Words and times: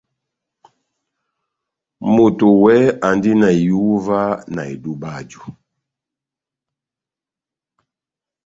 Moto 2.13 2.47
wɛhɛ 2.61 2.87
andi 3.07 3.31
na 3.41 3.49
ihúwa 3.65 4.21
na 4.53 4.61
edub'aju. 4.73 5.41